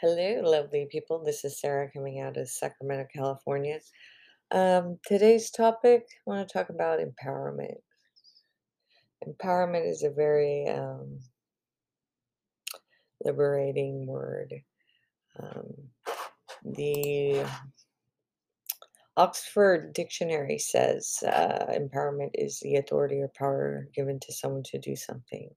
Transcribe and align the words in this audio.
Hello, 0.00 0.40
lovely 0.42 0.88
people. 0.90 1.22
This 1.22 1.44
is 1.44 1.60
Sarah 1.60 1.90
coming 1.92 2.20
out 2.20 2.38
of 2.38 2.48
Sacramento, 2.48 3.06
California. 3.14 3.80
Um, 4.50 4.98
today's 5.06 5.50
topic, 5.50 6.06
I 6.08 6.20
want 6.24 6.48
to 6.48 6.50
talk 6.50 6.70
about 6.70 7.00
empowerment. 7.00 7.74
Empowerment 9.28 9.90
is 9.90 10.02
a 10.02 10.08
very 10.08 10.66
um, 10.68 11.18
liberating 13.26 14.06
word. 14.06 14.54
Um, 15.38 15.74
the 16.64 17.44
Oxford 19.18 19.92
Dictionary 19.92 20.58
says 20.58 21.22
uh, 21.26 21.66
empowerment 21.78 22.30
is 22.32 22.58
the 22.60 22.76
authority 22.76 23.20
or 23.20 23.30
power 23.36 23.86
given 23.94 24.18
to 24.20 24.32
someone 24.32 24.62
to 24.62 24.78
do 24.78 24.96
something, 24.96 25.50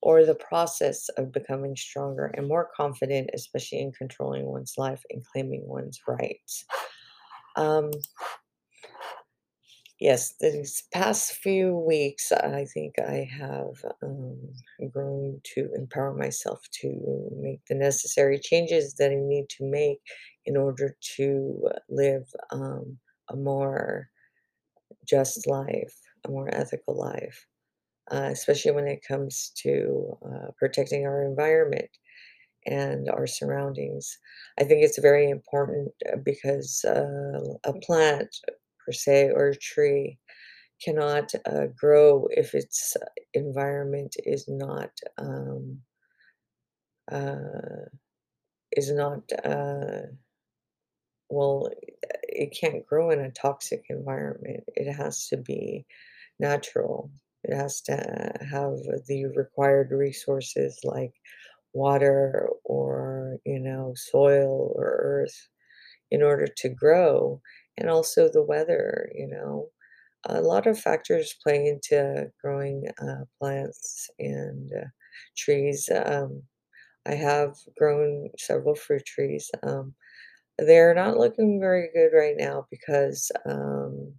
or 0.00 0.24
the 0.24 0.34
process 0.34 1.08
of 1.16 1.32
becoming 1.32 1.76
stronger 1.76 2.26
and 2.36 2.46
more 2.46 2.68
confident, 2.76 3.30
especially 3.34 3.80
in 3.80 3.92
controlling 3.92 4.46
one's 4.46 4.74
life 4.78 5.02
and 5.10 5.24
claiming 5.24 5.62
one's 5.66 6.00
rights. 6.06 6.64
Um, 7.56 7.90
yes, 10.00 10.34
these 10.40 10.84
past 10.92 11.32
few 11.32 11.74
weeks, 11.74 12.30
I 12.30 12.66
think 12.72 12.94
I 12.98 13.28
have 13.30 13.84
um, 14.02 14.38
grown 14.92 15.40
to 15.54 15.68
empower 15.74 16.14
myself 16.14 16.60
to 16.80 17.30
make 17.36 17.60
the 17.68 17.74
necessary 17.74 18.38
changes 18.38 18.94
that 18.94 19.10
I 19.10 19.16
need 19.16 19.48
to 19.58 19.64
make 19.64 19.98
in 20.46 20.56
order 20.56 20.96
to 21.16 21.68
live 21.88 22.26
um, 22.52 22.98
a 23.30 23.36
more 23.36 24.08
just 25.06 25.46
life, 25.46 25.94
a 26.24 26.30
more 26.30 26.48
ethical 26.54 26.96
life, 26.96 27.46
uh, 28.10 28.28
especially 28.32 28.72
when 28.72 28.86
it 28.86 29.04
comes 29.06 29.52
to 29.56 30.16
uh, 30.24 30.50
protecting 30.58 31.06
our 31.06 31.22
environment 31.22 31.90
and 32.66 33.08
our 33.08 33.26
surroundings. 33.26 34.18
I 34.58 34.64
think 34.64 34.82
it's 34.82 34.98
very 34.98 35.30
important 35.30 35.92
uh, 36.12 36.16
because 36.24 36.84
uh, 36.84 37.40
a 37.64 37.72
plant, 37.80 38.28
per 38.84 38.92
se, 38.92 39.30
or 39.34 39.48
a 39.48 39.56
tree 39.56 40.18
cannot 40.84 41.32
uh, 41.46 41.66
grow 41.76 42.28
if 42.30 42.54
its 42.54 42.96
environment 43.34 44.16
is 44.24 44.46
not 44.48 44.90
um, 45.18 45.80
uh, 47.10 47.88
is 48.72 48.90
not 48.92 49.22
uh, 49.44 50.02
well. 51.28 51.70
It 52.22 52.56
can't 52.58 52.86
grow 52.86 53.10
in 53.10 53.20
a 53.20 53.30
toxic 53.30 53.84
environment. 53.88 54.64
It 54.68 54.92
has 54.92 55.28
to 55.28 55.36
be 55.36 55.86
natural. 56.38 57.10
It 57.44 57.54
has 57.54 57.80
to 57.82 57.94
have 58.50 58.74
the 59.06 59.26
required 59.36 59.90
resources 59.92 60.78
like 60.84 61.12
water 61.74 62.48
or, 62.64 63.38
you 63.46 63.60
know, 63.60 63.94
soil 63.96 64.72
or 64.76 64.98
earth 65.00 65.48
in 66.10 66.22
order 66.22 66.46
to 66.46 66.68
grow, 66.68 67.40
and 67.76 67.88
also 67.90 68.28
the 68.28 68.42
weather, 68.42 69.10
you 69.14 69.26
know. 69.28 69.70
A 70.26 70.42
lot 70.42 70.66
of 70.66 70.78
factors 70.80 71.34
play 71.42 71.66
into 71.66 72.30
growing 72.42 72.84
uh, 73.02 73.24
plants 73.40 74.10
and 74.18 74.70
uh, 74.72 74.86
trees. 75.36 75.88
Um, 75.94 76.42
I 77.06 77.14
have 77.14 77.56
grown 77.78 78.30
several 78.38 78.74
fruit 78.76 79.04
trees. 79.06 79.50
Um, 79.62 79.94
they're 80.58 80.94
not 80.94 81.16
looking 81.18 81.60
very 81.60 81.90
good 81.94 82.16
right 82.16 82.36
now 82.36 82.66
because 82.70 83.30
um, 83.46 84.14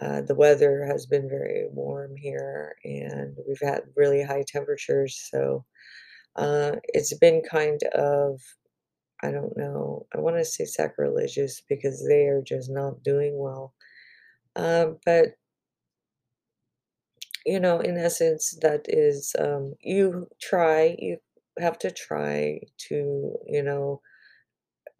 uh, 0.00 0.22
the 0.22 0.34
weather 0.34 0.84
has 0.84 1.06
been 1.06 1.28
very 1.28 1.66
warm 1.70 2.16
here 2.16 2.74
and 2.84 3.36
we've 3.46 3.60
had 3.60 3.82
really 3.96 4.22
high 4.22 4.44
temperatures. 4.46 5.28
So 5.30 5.64
uh, 6.36 6.76
it's 6.84 7.16
been 7.18 7.42
kind 7.48 7.80
of, 7.94 8.40
I 9.22 9.30
don't 9.30 9.56
know, 9.56 10.06
I 10.14 10.18
want 10.18 10.36
to 10.36 10.44
say 10.44 10.64
sacrilegious 10.64 11.62
because 11.68 12.06
they 12.08 12.26
are 12.26 12.42
just 12.42 12.70
not 12.70 13.02
doing 13.02 13.38
well. 13.38 13.74
Um, 14.56 14.98
but, 15.04 15.26
you 17.44 17.60
know, 17.60 17.80
in 17.80 17.96
essence, 17.98 18.58
that 18.62 18.86
is, 18.88 19.34
um, 19.38 19.74
you 19.80 20.28
try, 20.40 20.96
you 20.98 21.18
have 21.58 21.78
to 21.80 21.90
try 21.90 22.60
to, 22.88 23.36
you 23.46 23.62
know, 23.62 24.00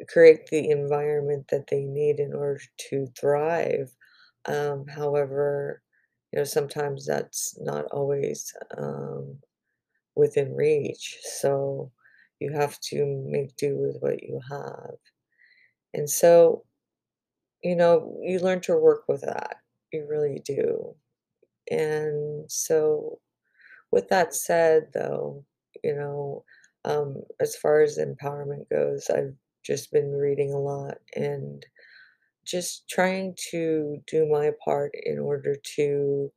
create 0.08 0.46
the 0.46 0.70
environment 0.70 1.46
that 1.50 1.66
they 1.70 1.84
need 1.84 2.18
in 2.18 2.32
order 2.34 2.60
to 2.90 3.06
thrive. 3.18 3.94
Um, 4.46 4.86
however, 4.86 5.82
you 6.32 6.38
know, 6.38 6.44
sometimes 6.44 7.06
that's 7.06 7.58
not 7.60 7.86
always 7.86 8.52
um, 8.78 9.38
within 10.16 10.54
reach. 10.54 11.18
So 11.40 11.92
you 12.40 12.52
have 12.52 12.78
to 12.90 13.06
make 13.28 13.56
do 13.56 13.76
with 13.78 13.98
what 14.00 14.22
you 14.22 14.40
have. 14.50 14.96
And 15.94 16.08
so, 16.08 16.64
you 17.62 17.76
know, 17.76 18.18
you 18.22 18.38
learn 18.38 18.60
to 18.62 18.76
work 18.76 19.04
with 19.08 19.22
that. 19.22 19.56
You 19.92 20.06
really 20.08 20.40
do. 20.44 20.94
And 21.70 22.50
so, 22.50 23.20
with 23.92 24.08
that 24.10 24.34
said, 24.34 24.88
though, 24.94 25.44
you 25.84 25.94
know, 25.94 26.44
um, 26.84 27.22
as 27.40 27.56
far 27.56 27.82
as 27.82 27.98
empowerment 27.98 28.68
goes, 28.70 29.10
I've 29.10 29.34
just 29.64 29.92
been 29.92 30.12
reading 30.12 30.52
a 30.52 30.58
lot 30.60 30.98
and 31.16 31.64
just 32.50 32.88
trying 32.88 33.36
to 33.50 33.98
do 34.06 34.26
my 34.26 34.52
part 34.64 34.92
in 35.04 35.18
order 35.18 35.56
to 35.76 36.32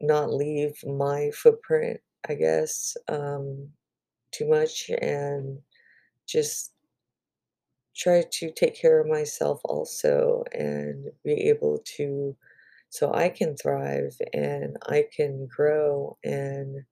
not 0.00 0.32
leave 0.32 0.74
my 0.84 1.30
footprint, 1.30 2.00
I 2.28 2.34
guess, 2.34 2.96
um, 3.08 3.72
too 4.32 4.48
much 4.48 4.90
and 4.90 5.60
just 6.28 6.74
try 7.96 8.22
to 8.30 8.50
take 8.52 8.74
care 8.74 9.00
of 9.00 9.06
myself 9.06 9.60
also 9.64 10.44
and 10.52 11.10
be 11.24 11.32
able 11.48 11.78
to 11.96 12.36
so 12.90 13.12
I 13.14 13.30
can 13.30 13.56
thrive 13.56 14.16
and 14.34 14.76
I 14.86 15.06
can 15.14 15.46
grow 15.46 16.18
and 16.24 16.84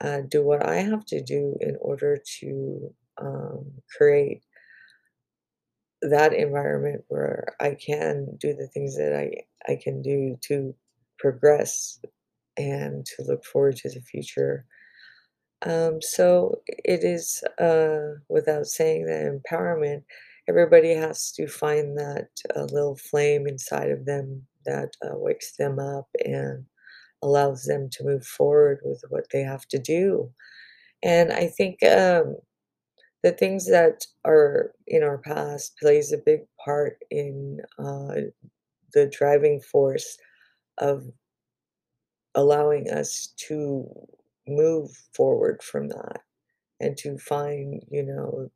uh, 0.00 0.22
do 0.28 0.44
what 0.44 0.66
I 0.66 0.76
have 0.76 1.04
to 1.06 1.22
do 1.22 1.56
in 1.60 1.76
order 1.80 2.18
to 2.40 2.94
um, 3.18 3.72
create 3.96 4.44
that 6.02 6.32
environment 6.32 7.04
where 7.08 7.54
I 7.60 7.76
can 7.84 8.36
do 8.38 8.54
the 8.54 8.68
things 8.68 8.96
that 8.96 9.14
I 9.14 9.44
I 9.70 9.76
can 9.82 10.02
do 10.02 10.38
to 10.48 10.74
progress 11.18 12.00
and 12.56 13.04
to 13.06 13.24
look 13.24 13.44
forward 13.44 13.76
to 13.78 13.90
the 13.90 14.00
future. 14.00 14.66
Um, 15.62 16.00
so 16.00 16.62
it 16.66 17.02
is, 17.04 17.42
uh, 17.58 18.20
without 18.28 18.66
saying 18.66 19.06
that 19.06 19.26
empowerment, 19.26 20.04
everybody 20.48 20.94
has 20.94 21.32
to 21.32 21.48
find 21.48 21.98
that 21.98 22.28
uh, 22.54 22.62
little 22.64 22.96
flame 22.96 23.46
inside 23.46 23.90
of 23.90 24.04
them 24.04 24.46
that 24.66 24.90
uh, 25.04 25.16
wakes 25.16 25.56
them 25.56 25.78
up 25.78 26.06
and 26.24 26.64
allows 27.22 27.64
them 27.64 27.88
to 27.90 28.04
move 28.04 28.24
forward 28.24 28.80
with 28.84 29.02
what 29.08 29.26
they 29.32 29.42
have 29.42 29.66
to 29.68 29.78
do. 29.78 30.30
And 31.02 31.32
I 31.32 31.48
think 31.48 31.82
um, 31.84 32.36
the 33.22 33.32
things 33.32 33.66
that 33.68 34.06
are 34.24 34.72
in 34.86 35.02
our 35.02 35.18
past 35.18 35.76
plays 35.78 36.12
a 36.12 36.18
big 36.18 36.40
part 36.64 36.98
in 37.10 37.60
uh, 37.78 38.14
the 38.94 39.06
driving 39.06 39.60
force 39.60 40.16
of 40.78 41.04
allowing 42.34 42.90
us 42.90 43.34
to 43.48 43.88
move 44.46 44.90
forward 45.14 45.62
from 45.62 45.88
that 45.88 46.20
and 46.80 46.96
to 46.96 47.18
find, 47.18 47.82
you 47.90 48.02
know, 48.02 48.50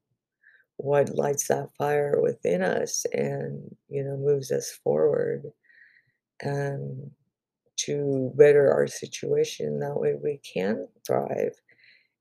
what 0.76 1.14
lights 1.14 1.48
that 1.48 1.68
fire 1.76 2.20
within 2.20 2.62
us 2.62 3.04
and, 3.12 3.76
you 3.88 4.02
know, 4.02 4.16
moves 4.16 4.50
us 4.50 4.70
forward 4.82 5.44
and 6.40 7.10
to 7.76 8.32
better 8.36 8.72
our 8.72 8.86
situation. 8.86 9.80
That 9.80 9.98
way 9.98 10.14
we 10.14 10.38
can 10.38 10.88
thrive 11.06 11.54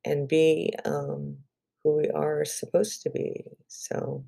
and 0.06 0.28
be 0.28 0.74
um, 0.86 1.38
who 1.84 1.98
we 1.98 2.10
are 2.10 2.46
supposed 2.46 3.02
to 3.04 3.10
be. 3.10 3.44
So 3.68 4.26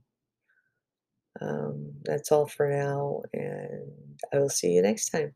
um, 1.41 1.93
that's 2.03 2.31
all 2.31 2.47
for 2.47 2.69
now, 2.69 3.23
and 3.33 3.91
I 4.33 4.37
will 4.39 4.49
see 4.49 4.71
you 4.71 4.81
next 4.81 5.09
time. 5.09 5.33